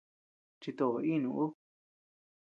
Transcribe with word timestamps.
Chito 0.61 0.87
inu 1.13 1.31
ú. 1.43 1.45